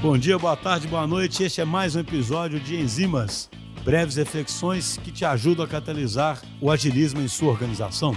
[0.00, 1.42] Bom dia, boa tarde, boa noite.
[1.42, 3.50] Este é mais um episódio de Enzimas,
[3.84, 8.12] breves reflexões que te ajudam a catalisar o agilismo em sua organização.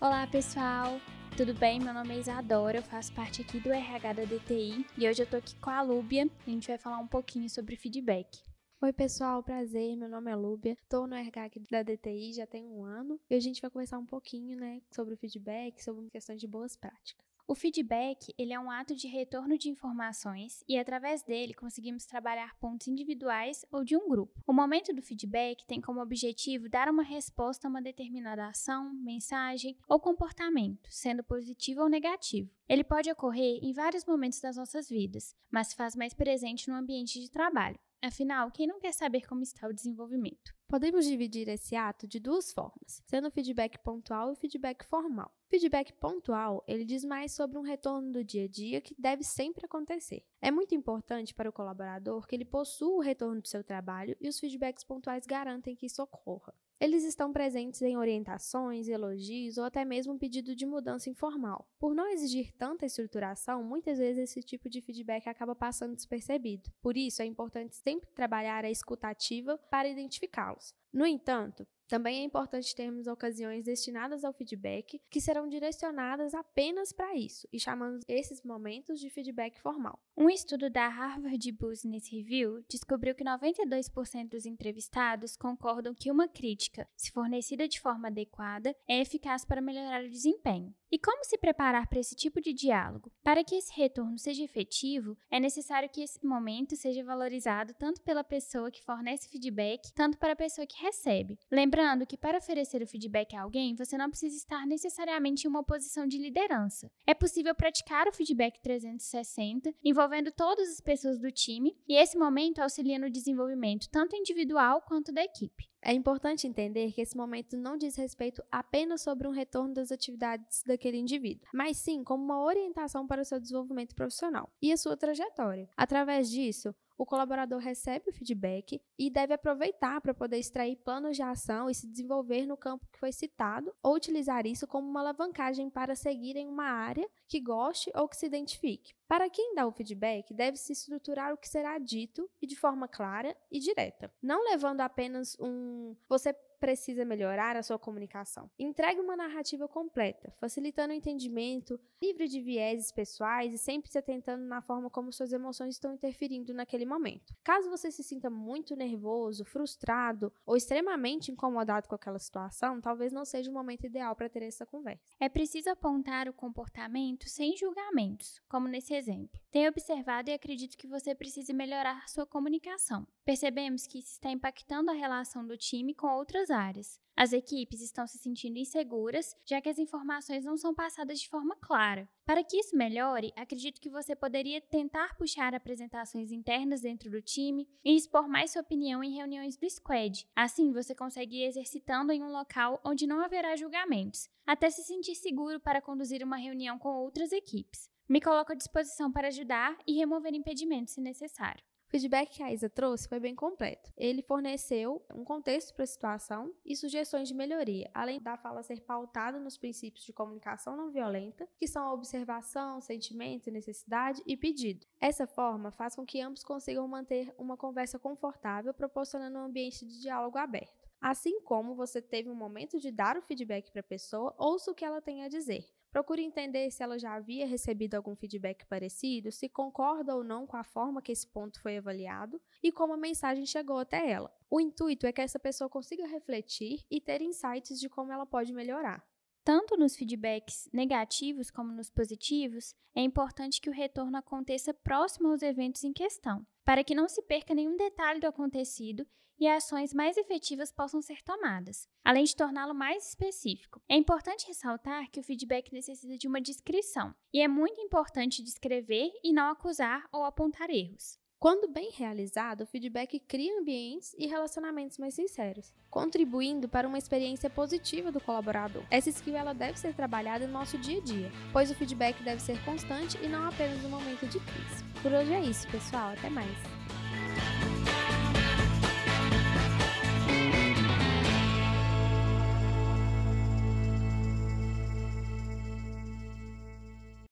[0.00, 1.00] Olá, pessoal.
[1.36, 1.78] Tudo bem?
[1.78, 5.26] Meu nome é Isadora, eu faço parte aqui do RH da DTI e hoje eu
[5.28, 8.40] tô aqui com a Lúbia e a gente vai falar um pouquinho sobre feedback.
[8.80, 9.96] Oi, pessoal, prazer.
[9.96, 10.72] Meu nome é Lúbia.
[10.72, 13.98] Estou no RH aqui da DTI já tem um ano e a gente vai conversar
[13.98, 17.31] um pouquinho, né, sobre o feedback, sobre questões de boas práticas.
[17.52, 22.56] O feedback ele é um ato de retorno de informações e, através dele, conseguimos trabalhar
[22.58, 24.40] pontos individuais ou de um grupo.
[24.46, 29.76] O momento do feedback tem como objetivo dar uma resposta a uma determinada ação, mensagem
[29.86, 32.50] ou comportamento, sendo positivo ou negativo.
[32.66, 36.74] Ele pode ocorrer em vários momentos das nossas vidas, mas se faz mais presente no
[36.74, 37.78] ambiente de trabalho.
[38.00, 40.54] Afinal, quem não quer saber como está o desenvolvimento?
[40.72, 45.30] Podemos dividir esse ato de duas formas, sendo o feedback pontual e o feedback formal.
[45.46, 49.22] O feedback pontual, ele diz mais sobre um retorno do dia a dia que deve
[49.22, 50.24] sempre acontecer.
[50.40, 54.30] É muito importante para o colaborador que ele possua o retorno do seu trabalho e
[54.30, 56.54] os feedbacks pontuais garantem que isso ocorra.
[56.82, 61.64] Eles estão presentes em orientações, elogios ou até mesmo um pedido de mudança informal.
[61.78, 66.72] Por não exigir tanta estruturação, muitas vezes esse tipo de feedback acaba passando despercebido.
[66.82, 70.61] Por isso, é importante sempre trabalhar a escutativa para identificá-los.
[70.92, 77.14] No entanto, também é importante termos ocasiões destinadas ao feedback que serão direcionadas apenas para
[77.14, 80.00] isso e chamamos esses momentos de feedback formal.
[80.16, 86.88] Um estudo da Harvard Business Review descobriu que 92% dos entrevistados concordam que uma crítica,
[86.96, 90.74] se fornecida de forma adequada, é eficaz para melhorar o desempenho.
[90.94, 93.10] E como se preparar para esse tipo de diálogo?
[93.22, 98.22] Para que esse retorno seja efetivo, é necessário que esse momento seja valorizado tanto pela
[98.22, 101.38] pessoa que fornece feedback, tanto para a pessoa que recebe.
[101.50, 105.64] Lembrando que para oferecer o feedback a alguém, você não precisa estar necessariamente em uma
[105.64, 106.90] posição de liderança.
[107.06, 112.58] É possível praticar o feedback 360, envolvendo todas as pessoas do time, e esse momento
[112.58, 115.71] auxilia no desenvolvimento tanto individual quanto da equipe.
[115.84, 120.62] É importante entender que esse momento não diz respeito apenas sobre um retorno das atividades
[120.64, 124.96] daquele indivíduo, mas sim como uma orientação para o seu desenvolvimento profissional e a sua
[124.96, 125.68] trajetória.
[125.76, 131.22] Através disso, o colaborador recebe o feedback e deve aproveitar para poder extrair planos de
[131.22, 135.68] ação e se desenvolver no campo que foi citado, ou utilizar isso como uma alavancagem
[135.68, 138.94] para seguir em uma área que goste ou que se identifique.
[139.08, 143.36] Para quem dá o feedback, deve-se estruturar o que será dito e de forma clara
[143.50, 148.48] e direta, não levando apenas um você precisa melhorar a sua comunicação.
[148.56, 154.44] Entregue uma narrativa completa, facilitando o entendimento, livre de vieses pessoais e sempre se atentando
[154.44, 157.34] na forma como suas emoções estão interferindo naquele momento.
[157.42, 163.24] Caso você se sinta muito nervoso, frustrado ou extremamente incomodado com aquela situação, talvez não
[163.24, 165.02] seja o momento ideal para ter essa conversa.
[165.18, 169.40] É preciso apontar o comportamento sem julgamentos, como nesse exemplo.
[169.50, 173.04] Tenho observado e acredito que você precise melhorar sua comunicação.
[173.24, 177.00] Percebemos que isso está impactando a relação do time com outras áreas.
[177.14, 181.54] As equipes estão se sentindo inseguras, já que as informações não são passadas de forma
[181.56, 182.08] clara.
[182.24, 187.68] Para que isso melhore, acredito que você poderia tentar puxar apresentações internas dentro do time
[187.84, 190.26] e expor mais sua opinião em reuniões do squad.
[190.34, 195.14] Assim, você consegue ir exercitando em um local onde não haverá julgamentos, até se sentir
[195.14, 197.90] seguro para conduzir uma reunião com outras equipes.
[198.08, 201.64] Me coloco à disposição para ajudar e remover impedimentos se necessário.
[201.92, 203.92] Feedback que a Isa trouxe foi bem completo.
[203.98, 208.80] Ele forneceu um contexto para a situação e sugestões de melhoria, além da fala ser
[208.80, 214.86] pautada nos princípios de comunicação não violenta, que são a observação, sentimento, necessidade e pedido.
[214.98, 220.00] Essa forma faz com que ambos consigam manter uma conversa confortável, proporcionando um ambiente de
[220.00, 220.88] diálogo aberto.
[220.98, 224.74] Assim como você teve um momento de dar o feedback para a pessoa, ouça o
[224.74, 225.68] que ela tem a dizer.
[225.92, 230.56] Procure entender se ela já havia recebido algum feedback parecido, se concorda ou não com
[230.56, 234.34] a forma que esse ponto foi avaliado e como a mensagem chegou até ela.
[234.50, 238.54] O intuito é que essa pessoa consiga refletir e ter insights de como ela pode
[238.54, 239.06] melhorar.
[239.44, 245.42] Tanto nos feedbacks negativos como nos positivos, é importante que o retorno aconteça próximo aos
[245.42, 249.06] eventos em questão, para que não se perca nenhum detalhe do acontecido
[249.42, 253.82] e ações mais efetivas possam ser tomadas, além de torná-lo mais específico.
[253.88, 259.10] É importante ressaltar que o feedback necessita de uma descrição, e é muito importante descrever
[259.20, 261.18] e não acusar ou apontar erros.
[261.40, 267.50] Quando bem realizado, o feedback cria ambientes e relacionamentos mais sinceros, contribuindo para uma experiência
[267.50, 268.84] positiva do colaborador.
[268.92, 272.40] Essa skill ela deve ser trabalhada no nosso dia a dia, pois o feedback deve
[272.40, 274.84] ser constante e não apenas no momento de crise.
[275.02, 276.12] Por hoje é isso, pessoal.
[276.12, 276.81] Até mais!